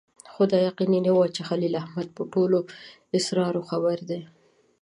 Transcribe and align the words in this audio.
خو 0.33 0.41
دا 0.51 0.59
یقیني 0.67 0.99
نه 1.05 1.11
وه 1.15 1.27
چې 1.35 1.41
خلیل 1.49 1.73
احمد 1.83 2.07
په 2.17 2.23
ټولو 2.33 2.57
اسرارو 3.17 3.61
خبر 3.69 3.97
دی. 4.09 4.21